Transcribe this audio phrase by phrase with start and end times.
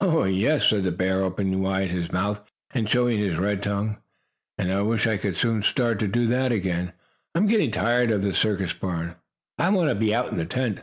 [0.00, 3.98] "Oh, yes," said the bear, opening wide his mouth and showing his red tongue.
[4.56, 6.94] "And I wish I could soon start to doing that again.
[7.34, 9.16] I am getting tired of the circus barn.
[9.58, 10.80] I want to be out in the tent."